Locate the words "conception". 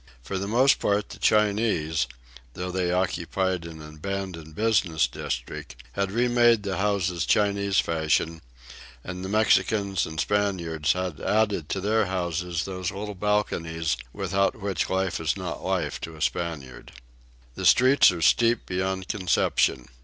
19.07-19.85